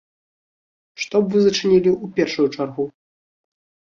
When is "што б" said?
1.03-1.29